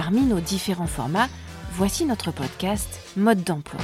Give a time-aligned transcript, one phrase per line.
[0.00, 1.26] Parmi nos différents formats,
[1.72, 3.80] voici notre podcast Mode d'emploi.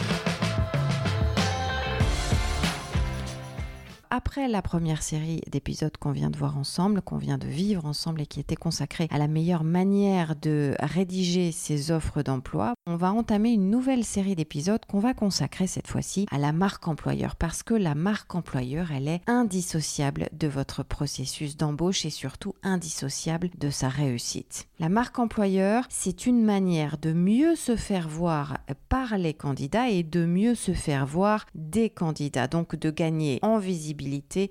[4.14, 8.20] Après la première série d'épisodes qu'on vient de voir ensemble, qu'on vient de vivre ensemble
[8.20, 13.12] et qui était consacrée à la meilleure manière de rédiger ces offres d'emploi, on va
[13.12, 17.64] entamer une nouvelle série d'épisodes qu'on va consacrer cette fois-ci à la marque employeur parce
[17.64, 23.68] que la marque employeur, elle est indissociable de votre processus d'embauche et surtout indissociable de
[23.68, 24.68] sa réussite.
[24.78, 30.04] La marque employeur, c'est une manière de mieux se faire voir par les candidats et
[30.04, 34.03] de mieux se faire voir des candidats, donc de gagner en visibilité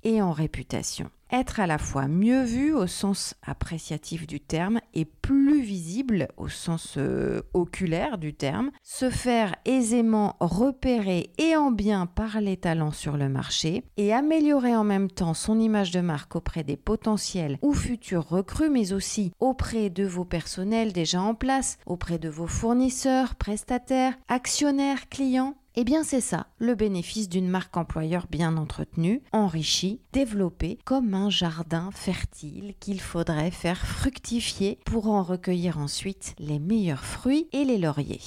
[0.04, 1.10] et en réputation.
[1.32, 6.48] Être à la fois mieux vu au sens appréciatif du terme et plus visible au
[6.48, 12.92] sens euh, oculaire du terme, se faire aisément repérer et en bien par les talents
[12.92, 17.58] sur le marché et améliorer en même temps son image de marque auprès des potentiels
[17.64, 22.48] ou futurs recrues mais aussi auprès de vos personnels déjà en place, auprès de vos
[22.48, 29.24] fournisseurs, prestataires, actionnaires, clients eh bien c'est ça, le bénéfice d'une marque employeur bien entretenue,
[29.32, 36.60] enrichie, développée comme un jardin fertile qu'il faudrait faire fructifier pour en recueillir ensuite les
[36.60, 38.22] meilleurs fruits et les lauriers.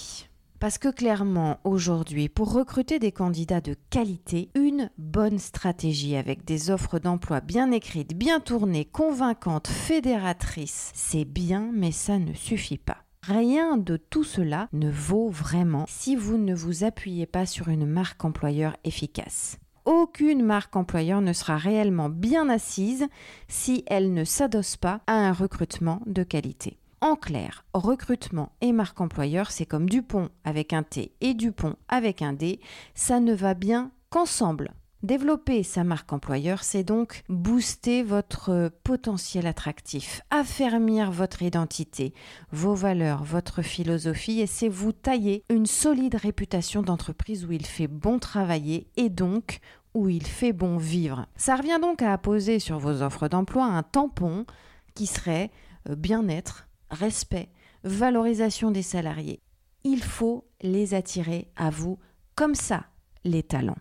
[0.58, 6.70] Parce que clairement, aujourd'hui, pour recruter des candidats de qualité, une bonne stratégie avec des
[6.70, 13.05] offres d'emploi bien écrites, bien tournées, convaincantes, fédératrices, c'est bien, mais ça ne suffit pas.
[13.28, 17.84] Rien de tout cela ne vaut vraiment si vous ne vous appuyez pas sur une
[17.84, 19.58] marque employeur efficace.
[19.84, 23.08] Aucune marque employeur ne sera réellement bien assise
[23.48, 26.78] si elle ne s'adosse pas à un recrutement de qualité.
[27.00, 31.50] En clair, recrutement et marque employeur, c'est comme du pont avec un T et du
[31.50, 32.60] pont avec un D,
[32.94, 34.70] ça ne va bien qu'ensemble.
[35.02, 42.14] Développer sa marque employeur, c'est donc booster votre potentiel attractif, affermir votre identité,
[42.50, 47.88] vos valeurs, votre philosophie et c'est vous tailler une solide réputation d'entreprise où il fait
[47.88, 49.60] bon travailler et donc
[49.92, 51.26] où il fait bon vivre.
[51.36, 54.46] Ça revient donc à apposer sur vos offres d'emploi un tampon
[54.94, 55.50] qui serait
[55.90, 57.50] euh, bien-être, respect,
[57.84, 59.40] valorisation des salariés.
[59.84, 61.98] Il faut les attirer à vous
[62.34, 62.86] comme ça,
[63.24, 63.76] les talents.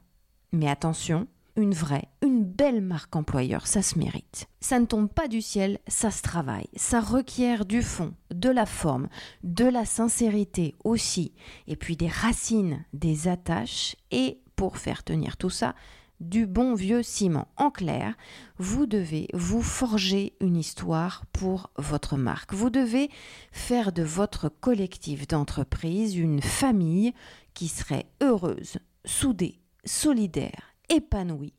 [0.55, 1.27] Mais attention,
[1.57, 4.47] une vraie, une belle marque employeur, ça se mérite.
[4.61, 6.69] Ça ne tombe pas du ciel, ça se travaille.
[6.77, 9.09] Ça requiert du fond, de la forme,
[9.43, 11.33] de la sincérité aussi,
[11.67, 15.75] et puis des racines, des attaches, et pour faire tenir tout ça,
[16.21, 17.49] du bon vieux ciment.
[17.57, 18.15] En clair,
[18.57, 22.53] vous devez vous forger une histoire pour votre marque.
[22.53, 23.09] Vous devez
[23.51, 27.13] faire de votre collectif d'entreprise une famille
[27.53, 31.53] qui serait heureuse, soudée, solidaire, épanouie,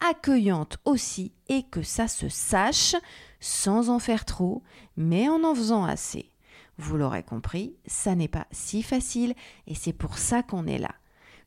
[0.00, 2.94] accueillante aussi, et que ça se sache
[3.40, 4.62] sans en faire trop,
[4.96, 6.30] mais en en faisant assez.
[6.76, 9.34] Vous l'aurez compris, ça n'est pas si facile
[9.66, 10.94] et c'est pour ça qu'on est là.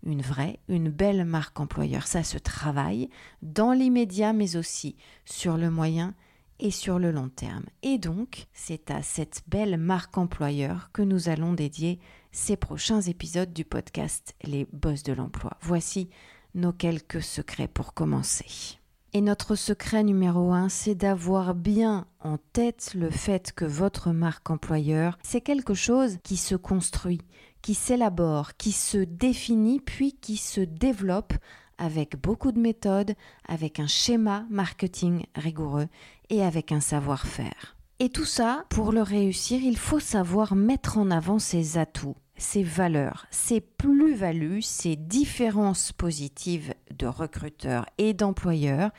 [0.04, 3.10] Une vraie, une belle marque employeur, ça se travaille
[3.42, 4.96] dans l'immédiat mais aussi
[5.26, 6.14] sur le moyen
[6.60, 7.66] et sur le long terme.
[7.84, 12.00] Et donc, c'est à cette belle marque employeur que nous allons dédier
[12.32, 15.58] ces prochains épisodes du podcast Les Boss de l'emploi.
[15.62, 16.10] Voici
[16.56, 18.78] nos quelques secrets pour commencer.
[19.14, 24.50] Et notre secret numéro un, c'est d'avoir bien en tête le fait que votre marque
[24.50, 27.22] employeur, c'est quelque chose qui se construit,
[27.62, 31.34] qui s'élabore, qui se définit, puis qui se développe
[31.78, 33.14] avec beaucoup de méthodes,
[33.48, 35.88] avec un schéma marketing rigoureux
[36.30, 37.78] et avec un savoir-faire.
[38.00, 42.64] Et tout ça, pour le réussir, il faut savoir mettre en avant ses atouts, ses
[42.64, 48.92] valeurs, ses plus-values, ses différences positives de recruteurs et d'employeurs,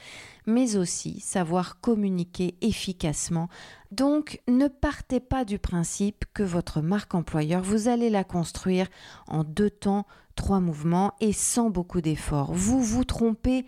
[0.46, 3.48] mais aussi savoir communiquer efficacement.
[3.92, 8.88] Donc ne partez pas du principe que votre marque employeur, vous allez la construire
[9.26, 12.52] en deux temps, trois mouvements et sans beaucoup d'efforts.
[12.52, 13.64] Vous vous trompez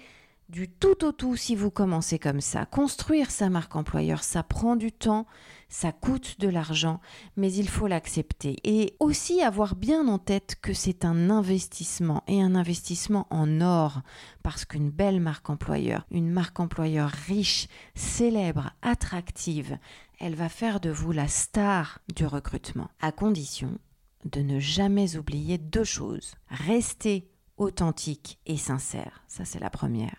[0.50, 2.66] du tout au tout si vous commencez comme ça.
[2.66, 5.26] Construire sa marque employeur, ça prend du temps,
[5.68, 7.00] ça coûte de l'argent,
[7.36, 8.56] mais il faut l'accepter.
[8.64, 14.02] Et aussi avoir bien en tête que c'est un investissement et un investissement en or,
[14.42, 19.78] parce qu'une belle marque employeur, une marque employeur riche, célèbre, attractive,
[20.18, 23.78] elle va faire de vous la star du recrutement, à condition
[24.24, 26.34] de ne jamais oublier deux choses.
[26.48, 30.16] Rester authentique et sincère, ça c'est la première.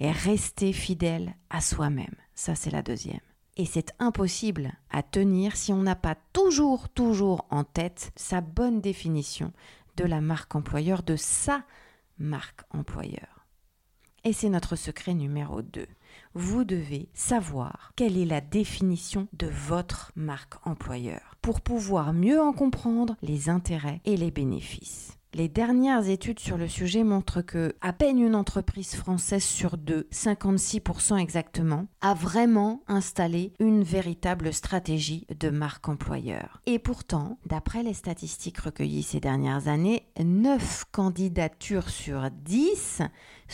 [0.00, 3.20] Et rester fidèle à soi-même, ça c'est la deuxième.
[3.56, 8.80] Et c'est impossible à tenir si on n'a pas toujours, toujours en tête sa bonne
[8.80, 9.52] définition
[9.96, 11.62] de la marque employeur, de sa
[12.18, 13.46] marque employeur.
[14.24, 15.86] Et c'est notre secret numéro 2.
[16.32, 22.52] Vous devez savoir quelle est la définition de votre marque employeur pour pouvoir mieux en
[22.52, 25.18] comprendre les intérêts et les bénéfices.
[25.36, 30.06] Les dernières études sur le sujet montrent que à peine une entreprise française sur deux,
[30.12, 36.60] 56% exactement, a vraiment installé une véritable stratégie de marque employeur.
[36.66, 43.02] Et pourtant, d'après les statistiques recueillies ces dernières années, 9 candidatures sur 10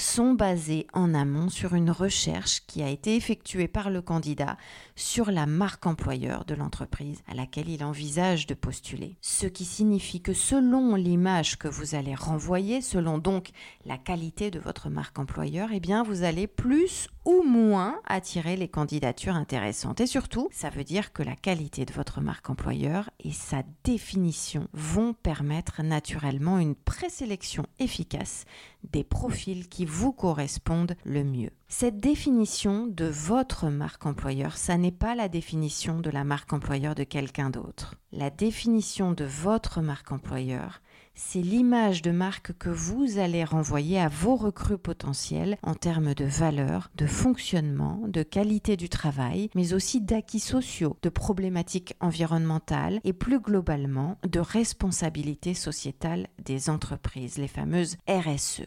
[0.01, 4.57] sont basées en amont sur une recherche qui a été effectuée par le candidat
[4.97, 9.17] sur la marque employeur de l'entreprise à laquelle il envisage de postuler.
[9.21, 13.51] Ce qui signifie que selon l'image que vous allez renvoyer, selon donc
[13.85, 18.69] la qualité de votre marque employeur, eh bien vous allez plus ou moins attirer les
[18.69, 20.01] candidatures intéressantes.
[20.01, 24.69] Et surtout, ça veut dire que la qualité de votre marque employeur et sa définition
[24.73, 28.47] vont permettre naturellement une présélection efficace
[28.85, 31.53] des profils qui vous correspondent le mieux.
[31.73, 36.97] Cette définition de votre marque employeur, ça n'est pas la définition de la marque employeur
[36.97, 37.95] de quelqu'un d'autre.
[38.11, 40.83] La définition de votre marque employeur,
[41.15, 46.25] c'est l'image de marque que vous allez renvoyer à vos recrues potentiels en termes de
[46.25, 53.13] valeur, de fonctionnement, de qualité du travail, mais aussi d'acquis sociaux, de problématiques environnementales et
[53.13, 58.65] plus globalement de responsabilité sociétale des entreprises, les fameuses RSE.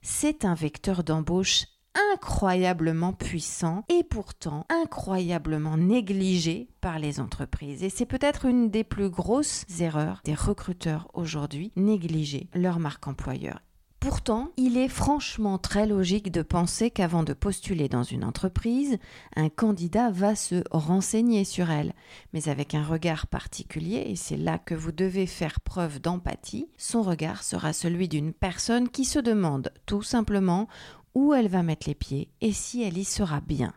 [0.00, 1.66] C'est un vecteur d'embauche
[2.12, 7.82] incroyablement puissant et pourtant incroyablement négligé par les entreprises.
[7.82, 13.60] Et c'est peut-être une des plus grosses erreurs des recruteurs aujourd'hui, négliger leur marque employeur.
[14.06, 18.98] Pourtant, il est franchement très logique de penser qu'avant de postuler dans une entreprise,
[19.34, 21.92] un candidat va se renseigner sur elle,
[22.32, 27.02] mais avec un regard particulier, et c'est là que vous devez faire preuve d'empathie, son
[27.02, 30.68] regard sera celui d'une personne qui se demande tout simplement
[31.16, 33.72] où elle va mettre les pieds et si elle y sera bien.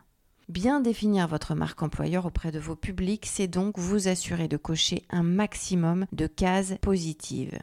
[0.50, 5.04] Bien définir votre marque employeur auprès de vos publics, c'est donc vous assurer de cocher
[5.08, 7.58] un maximum de cases positives.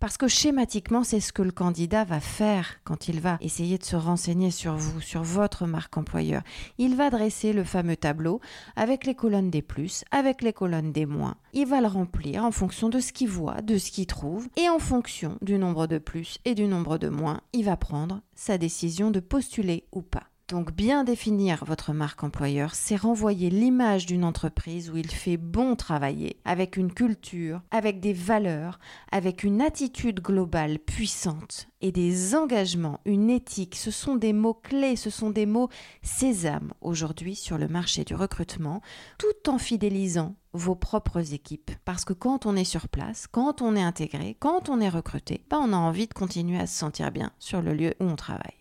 [0.00, 3.84] Parce que schématiquement, c'est ce que le candidat va faire quand il va essayer de
[3.84, 6.42] se renseigner sur vous, sur votre marque employeur.
[6.78, 8.40] Il va dresser le fameux tableau
[8.76, 11.36] avec les colonnes des plus, avec les colonnes des moins.
[11.52, 14.68] Il va le remplir en fonction de ce qu'il voit, de ce qu'il trouve, et
[14.68, 18.58] en fonction du nombre de plus et du nombre de moins, il va prendre sa
[18.58, 20.24] décision de postuler ou pas.
[20.48, 25.74] Donc bien définir votre marque employeur, c'est renvoyer l'image d'une entreprise où il fait bon
[25.74, 28.78] travailler, avec une culture, avec des valeurs,
[29.10, 33.74] avec une attitude globale puissante et des engagements, une éthique.
[33.74, 35.68] Ce sont des mots clés, ce sont des mots
[36.02, 38.82] sésame aujourd'hui sur le marché du recrutement,
[39.18, 41.72] tout en fidélisant vos propres équipes.
[41.84, 45.44] Parce que quand on est sur place, quand on est intégré, quand on est recruté,
[45.50, 48.14] bah on a envie de continuer à se sentir bien sur le lieu où on
[48.14, 48.55] travaille.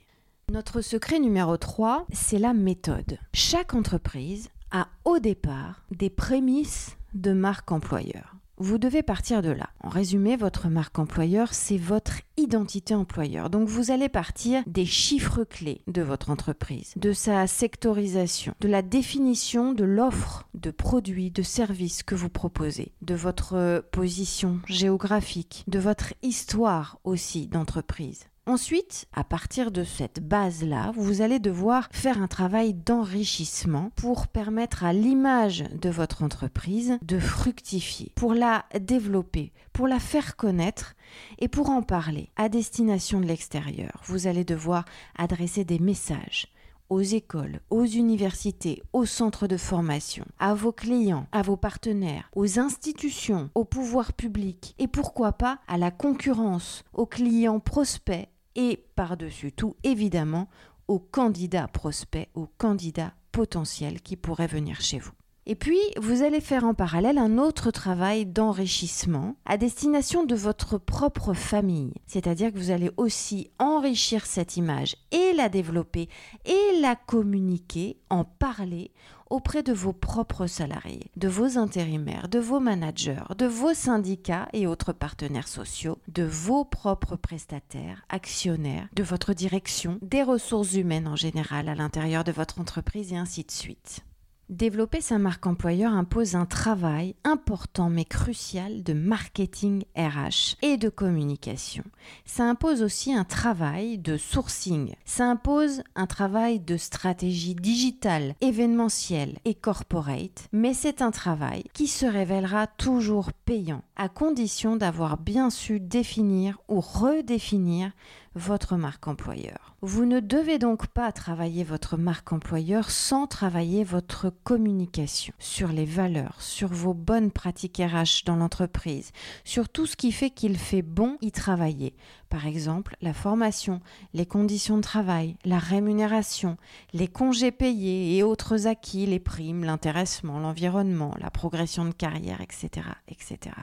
[0.55, 3.19] Notre secret numéro 3, c'est la méthode.
[3.33, 8.37] Chaque entreprise a au départ des prémices de marque employeur.
[8.55, 9.71] Vous devez partir de là.
[9.81, 13.49] En résumé, votre marque employeur, c'est votre identité employeur.
[13.49, 18.81] Donc vous allez partir des chiffres clés de votre entreprise, de sa sectorisation, de la
[18.81, 25.79] définition de l'offre de produits, de services que vous proposez, de votre position géographique, de
[25.79, 28.29] votre histoire aussi d'entreprise.
[28.47, 34.83] Ensuite, à partir de cette base-là, vous allez devoir faire un travail d'enrichissement pour permettre
[34.83, 40.93] à l'image de votre entreprise de fructifier, pour la développer, pour la faire connaître
[41.39, 44.03] et pour en parler à destination de l'extérieur.
[44.05, 44.85] Vous allez devoir
[45.17, 46.45] adresser des messages
[46.89, 52.59] aux écoles, aux universités, aux centres de formation, à vos clients, à vos partenaires, aux
[52.59, 59.51] institutions, au pouvoir public et pourquoi pas à la concurrence, aux clients prospects et par-dessus
[59.51, 60.47] tout, évidemment,
[60.87, 65.11] aux candidats prospects, aux candidats potentiels qui pourraient venir chez vous.
[65.47, 70.79] Et puis, vous allez faire en parallèle un autre travail d'enrichissement à destination de votre
[70.79, 71.93] propre famille.
[72.07, 76.09] C'est-à-dire que vous allez aussi enrichir cette image et la développer
[76.45, 78.89] et la communiquer, en parler
[79.29, 84.67] auprès de vos propres salariés, de vos intérimaires, de vos managers, de vos syndicats et
[84.67, 91.15] autres partenaires sociaux, de vos propres prestataires, actionnaires, de votre direction, des ressources humaines en
[91.15, 94.03] général à l'intérieur de votre entreprise et ainsi de suite.
[94.49, 100.87] Développer sa marque employeur impose un travail important mais crucial de marketing RH et de
[100.89, 101.83] communication.
[102.25, 104.93] Ça impose aussi un travail de sourcing.
[105.03, 111.87] Ça impose un travail de stratégie digitale, événementielle et corporate, mais c'est un travail qui
[111.87, 117.93] se révélera toujours payant à condition d'avoir bien su définir ou redéfinir
[118.35, 119.75] votre marque employeur.
[119.81, 125.85] Vous ne devez donc pas travailler votre marque employeur sans travailler votre communication sur les
[125.85, 129.11] valeurs, sur vos bonnes pratiques RH dans l'entreprise,
[129.43, 131.95] sur tout ce qui fait qu'il fait bon y travailler.
[132.29, 133.79] Par exemple, la formation,
[134.13, 136.57] les conditions de travail, la rémunération,
[136.93, 142.87] les congés payés et autres acquis, les primes, l'intéressement, l'environnement, la progression de carrière, etc.,
[143.07, 143.55] etc.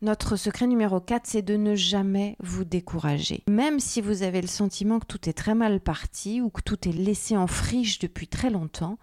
[0.00, 3.42] Notre secret numéro 4, c'est de ne jamais vous décourager.
[3.48, 6.88] Même si vous avez le sentiment que tout est très mal parti ou que tout
[6.88, 8.98] est laissé en friche depuis très longtemps,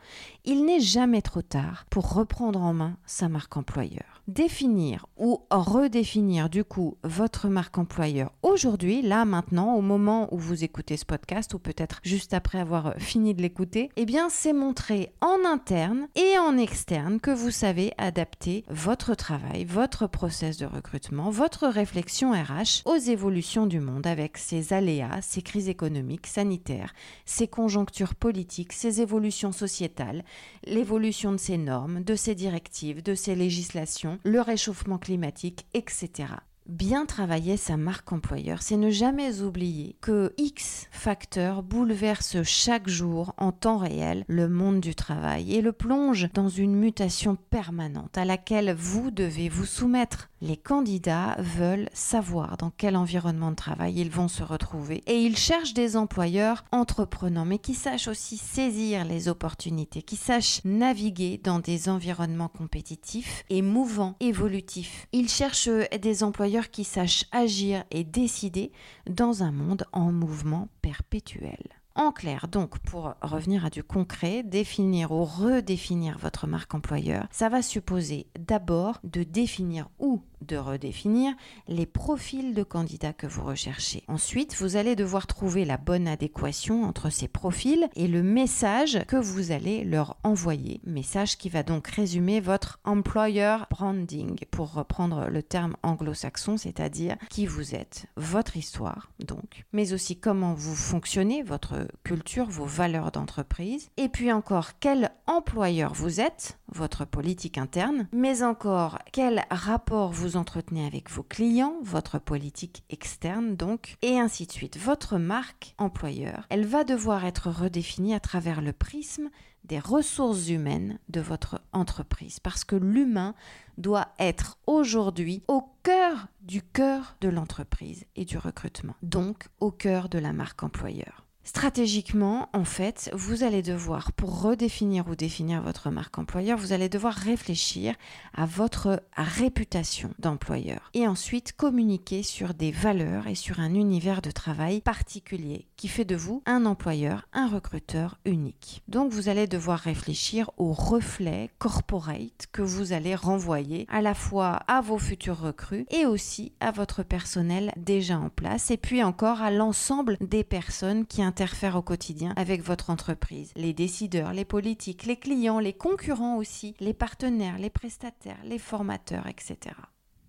[0.45, 4.23] il n'est jamais trop tard pour reprendre en main sa marque employeur.
[4.29, 10.63] Définir ou redéfinir du coup votre marque employeur aujourd'hui, là maintenant, au moment où vous
[10.63, 15.11] écoutez ce podcast ou peut-être juste après avoir fini de l'écouter, eh bien c'est montrer
[15.19, 20.84] en interne et en externe que vous savez adapter votre travail, votre process de recrutement
[21.31, 26.93] votre réflexion RH aux évolutions du monde avec ses aléas, ses crises économiques, sanitaires,
[27.25, 30.23] ses conjonctures politiques, ses évolutions sociétales,
[30.65, 36.35] l'évolution de ses normes, de ses directives, de ses législations, le réchauffement climatique, etc.
[36.67, 43.35] Bien travailler sa marque employeur, c'est ne jamais oublier que X facteurs bouleversent chaque jour
[43.37, 48.25] en temps réel le monde du travail et le plonge dans une mutation permanente à
[48.25, 50.31] laquelle vous devez vous soumettre.
[50.47, 55.37] Les candidats veulent savoir dans quel environnement de travail ils vont se retrouver et ils
[55.37, 61.57] cherchent des employeurs entreprenants mais qui sachent aussi saisir les opportunités, qui sachent naviguer dans
[61.57, 65.07] des environnements compétitifs et mouvants, évolutifs.
[65.13, 65.67] Ils cherchent
[65.99, 68.71] des employeurs qui sachent agir et décider
[69.09, 71.57] dans un monde en mouvement perpétuel.
[71.97, 77.47] En clair, donc, pour revenir à du concret, définir ou redéfinir votre marque employeur, ça
[77.47, 81.33] va supposer d'abord de définir où de redéfinir
[81.67, 84.03] les profils de candidats que vous recherchez.
[84.07, 89.15] Ensuite, vous allez devoir trouver la bonne adéquation entre ces profils et le message que
[89.15, 90.81] vous allez leur envoyer.
[90.85, 97.45] Message qui va donc résumer votre employer branding, pour reprendre le terme anglo-saxon, c'est-à-dire qui
[97.45, 103.89] vous êtes, votre histoire donc, mais aussi comment vous fonctionnez, votre culture, vos valeurs d'entreprise,
[103.97, 110.37] et puis encore quel employeur vous êtes, votre politique interne, mais encore quel rapport vous
[110.37, 114.77] entretenez avec vos clients, votre politique externe donc, et ainsi de suite.
[114.77, 119.29] Votre marque employeur, elle va devoir être redéfinie à travers le prisme
[119.63, 123.33] des ressources humaines de votre entreprise, parce que l'humain
[123.77, 130.07] doit être aujourd'hui au cœur du cœur de l'entreprise et du recrutement, donc au cœur
[130.09, 131.24] de la marque employeur.
[131.47, 136.89] Stratégiquement, en fait, vous allez devoir, pour redéfinir ou définir votre marque employeur, vous allez
[136.89, 137.93] devoir réfléchir
[138.33, 144.31] à votre réputation d'employeur et ensuite communiquer sur des valeurs et sur un univers de
[144.31, 148.81] travail particulier qui fait de vous un employeur, un recruteur unique.
[148.87, 154.61] Donc vous allez devoir réfléchir au reflet corporate que vous allez renvoyer à la fois
[154.67, 159.43] à vos futurs recrues et aussi à votre personnel déjà en place et puis encore
[159.43, 163.51] à l'ensemble des personnes qui interfèrent au quotidien avec votre entreprise.
[163.57, 169.27] Les décideurs, les politiques, les clients, les concurrents aussi, les partenaires, les prestataires, les formateurs,
[169.27, 169.75] etc.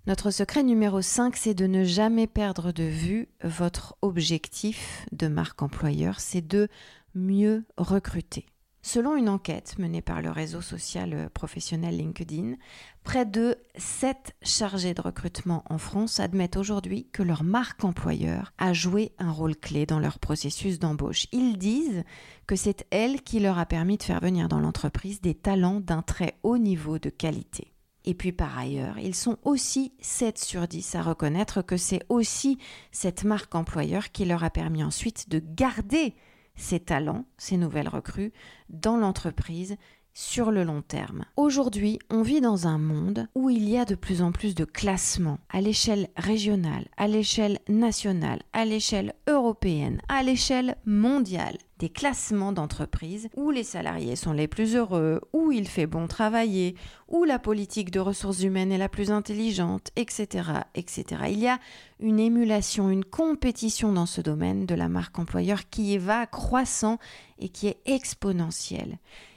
[0.09, 5.63] Notre secret numéro 5, c'est de ne jamais perdre de vue votre objectif de marque
[5.63, 6.67] employeur, c'est de
[7.15, 8.47] mieux recruter.
[8.87, 12.55] Selon une enquête menée par le réseau social professionnel LinkedIn,
[13.03, 18.73] près de 7 chargés de recrutement en France admettent aujourd'hui que leur marque employeur a
[18.73, 21.27] joué un rôle clé dans leur processus d'embauche.
[21.33, 22.05] Ils disent
[22.47, 26.03] que c'est elle qui leur a permis de faire venir dans l'entreprise des talents d'un
[26.03, 27.73] très haut niveau de qualité.
[28.05, 32.57] Et puis par ailleurs, ils sont aussi 7 sur 10 à reconnaître que c'est aussi
[32.93, 36.15] cette marque employeur qui leur a permis ensuite de garder
[36.57, 38.33] ces talents, ces nouvelles recrues,
[38.69, 39.77] dans l'entreprise
[40.17, 41.27] sur le long terme.
[41.37, 44.65] Aujourd'hui, on vit dans un monde où il y a de plus en plus de
[44.65, 52.53] classements à l'échelle régionale, à l'échelle nationale, à l'échelle européenne, à l'échelle mondiale des classements
[52.53, 56.77] d'entreprises où les salariés sont les plus heureux, où il fait bon travailler,
[57.09, 61.05] où la politique de ressources humaines est la plus intelligente, etc., etc.
[61.29, 61.59] Il y a
[62.01, 66.97] une émulation, une compétition dans ce domaine de la marque employeur qui va croissant
[67.39, 68.97] et qui est exponentielle.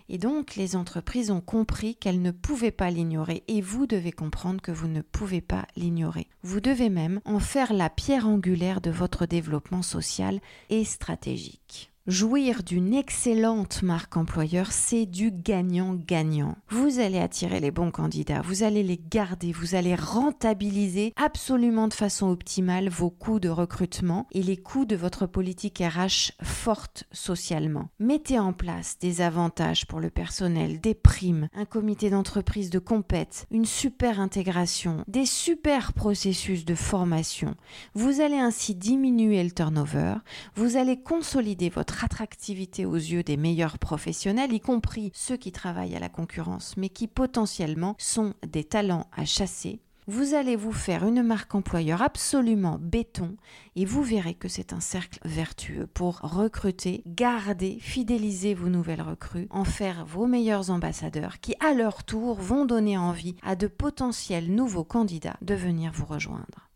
[0.09, 4.59] Et donc, les entreprises ont compris qu'elles ne pouvaient pas l'ignorer et vous devez comprendre
[4.59, 6.27] que vous ne pouvez pas l'ignorer.
[6.41, 10.39] Vous devez même en faire la pierre angulaire de votre développement social
[10.71, 11.91] et stratégique.
[12.09, 16.57] Jouir d'une excellente marque employeur, c'est du gagnant-gagnant.
[16.69, 21.93] Vous allez attirer les bons candidats, vous allez les garder, vous allez rentabiliser absolument de
[21.93, 27.89] façon optimale vos coûts de recrutement et les coûts de votre politique RH forte socialement.
[27.99, 33.45] Mettez en place des avantages pour le personnel, des primes, un comité d'entreprise de compète,
[33.51, 37.53] une super intégration, des super processus de formation.
[37.93, 40.15] Vous allez ainsi diminuer le turnover,
[40.55, 45.95] vous allez consolider votre attractivité aux yeux des meilleurs professionnels, y compris ceux qui travaillent
[45.95, 49.79] à la concurrence, mais qui potentiellement sont des talents à chasser,
[50.09, 53.37] vous allez vous faire une marque employeur absolument béton
[53.75, 59.45] et vous verrez que c'est un cercle vertueux pour recruter, garder, fidéliser vos nouvelles recrues,
[59.51, 64.51] en faire vos meilleurs ambassadeurs qui à leur tour vont donner envie à de potentiels
[64.51, 66.68] nouveaux candidats de venir vous rejoindre.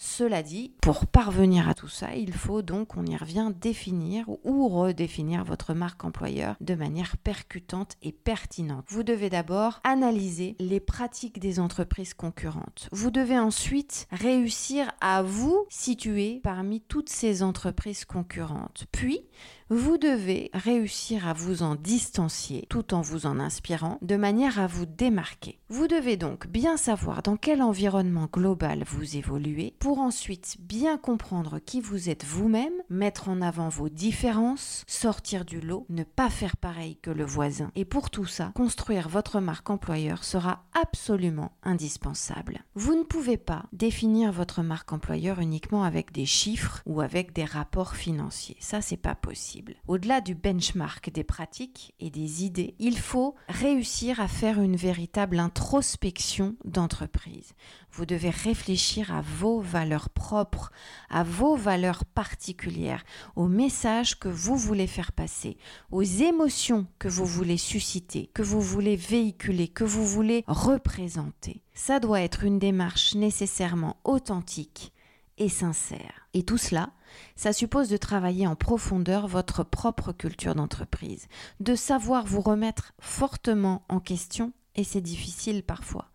[0.00, 4.68] Cela dit, pour parvenir à tout ça, il faut donc, on y revient, définir ou
[4.68, 8.84] redéfinir votre marque employeur de manière percutante et pertinente.
[8.88, 12.88] Vous devez d'abord analyser les pratiques des entreprises concurrentes.
[12.92, 18.86] Vous devez ensuite réussir à vous situer parmi toutes ces entreprises concurrentes.
[18.92, 19.22] Puis,
[19.70, 24.66] vous devez réussir à vous en distancier tout en vous en inspirant de manière à
[24.66, 25.58] vous démarquer.
[25.68, 31.58] Vous devez donc bien savoir dans quel environnement global vous évoluez pour ensuite bien comprendre
[31.58, 36.56] qui vous êtes vous-même, mettre en avant vos différences, sortir du lot, ne pas faire
[36.56, 37.70] pareil que le voisin.
[37.76, 42.64] Et pour tout ça, construire votre marque employeur sera absolument indispensable.
[42.74, 47.44] Vous ne pouvez pas définir votre marque employeur uniquement avec des chiffres ou avec des
[47.44, 48.56] rapports financiers.
[48.60, 49.57] Ça, c'est pas possible.
[49.86, 55.38] Au-delà du benchmark des pratiques et des idées, il faut réussir à faire une véritable
[55.38, 57.54] introspection d'entreprise.
[57.92, 60.70] Vous devez réfléchir à vos valeurs propres,
[61.10, 63.04] à vos valeurs particulières,
[63.36, 65.56] aux messages que vous voulez faire passer,
[65.90, 71.62] aux émotions que vous voulez susciter, que vous voulez véhiculer, que vous voulez représenter.
[71.74, 74.92] Ça doit être une démarche nécessairement authentique
[75.38, 76.28] et sincère.
[76.34, 76.90] Et tout cela,
[77.36, 81.28] ça suppose de travailler en profondeur votre propre culture d'entreprise,
[81.60, 86.10] de savoir vous remettre fortement en question, et c'est difficile parfois,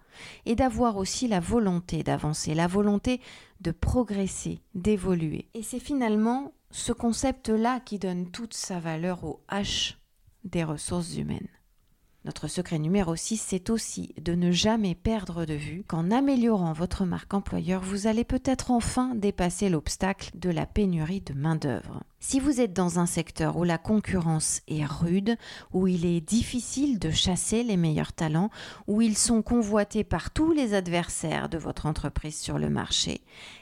[0.46, 3.22] et d'avoir aussi la volonté d'avancer, la volonté
[3.62, 5.50] de progresser, d'évoluer.
[5.54, 9.96] Et c'est finalement ce concept-là qui donne toute sa valeur au H
[10.44, 11.48] des ressources humaines.
[12.26, 17.04] Notre secret numéro 6, c'est aussi de ne jamais perdre de vue qu'en améliorant votre
[17.04, 22.02] marque employeur, vous allez peut-être enfin dépasser l'obstacle de la pénurie de main-d'œuvre.
[22.26, 25.36] Si vous êtes dans un secteur où la concurrence est rude,
[25.74, 28.50] où il est difficile de chasser les meilleurs talents,
[28.88, 33.20] où ils sont convoités par tous les adversaires de votre entreprise sur le marché,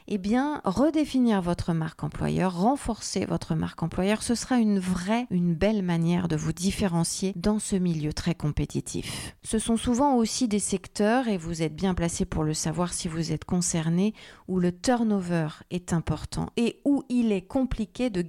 [0.07, 5.55] eh bien, redéfinir votre marque employeur, renforcer votre marque employeur, ce sera une vraie, une
[5.55, 9.35] belle manière de vous différencier dans ce milieu très compétitif.
[9.43, 13.07] Ce sont souvent aussi des secteurs, et vous êtes bien placé pour le savoir si
[13.07, 14.13] vous êtes concerné,
[14.47, 18.21] où le turnover est important et où il est compliqué de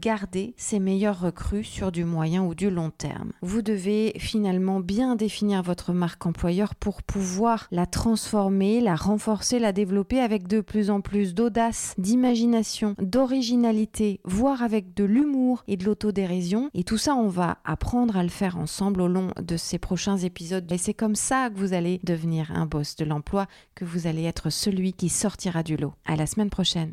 [0.57, 3.33] ses meilleurs recrues sur du moyen ou du long terme.
[3.43, 9.73] Vous devez finalement bien définir votre marque employeur pour pouvoir la transformer, la renforcer, la
[9.73, 15.85] développer avec de plus en plus d'audace, d'imagination, d'originalité, voire avec de l'humour et de
[15.85, 16.71] l'autodérision.
[16.75, 20.19] Et tout ça, on va apprendre à le faire ensemble au long de ces prochains
[20.19, 20.71] épisodes.
[20.71, 24.25] Et c'est comme ça que vous allez devenir un boss de l'emploi, que vous allez
[24.25, 25.95] être celui qui sortira du lot.
[26.05, 26.93] À la semaine prochaine.